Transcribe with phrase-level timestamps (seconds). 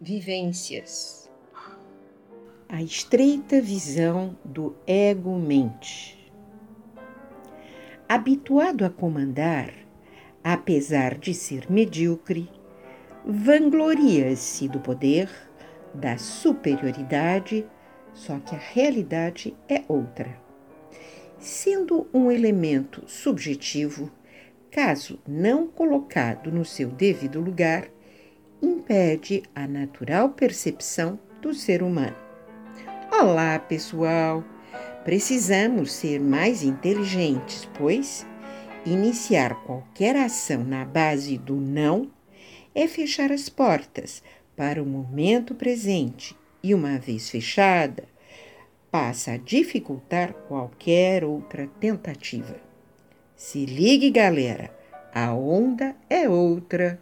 [0.00, 1.30] vivências.
[2.66, 6.32] A estreita visão do ego-mente.
[8.08, 9.70] Habituado a comandar,
[10.42, 12.48] apesar de ser medíocre,
[13.26, 15.28] vangloria-se do poder,
[15.92, 17.66] da superioridade,
[18.14, 20.40] só que a realidade é outra.
[21.38, 24.10] Sendo um elemento subjetivo,
[24.70, 27.90] caso não colocado no seu devido lugar,
[28.90, 32.16] impede a natural percepção do ser humano.
[33.12, 34.42] Olá, pessoal!
[35.04, 38.26] Precisamos ser mais inteligentes, pois
[38.84, 42.10] iniciar qualquer ação na base do não
[42.74, 44.24] é fechar as portas
[44.56, 48.02] para o momento presente e, uma vez fechada,
[48.90, 52.56] passa a dificultar qualquer outra tentativa.
[53.36, 54.76] Se ligue, galera,
[55.14, 56.98] a onda é outra.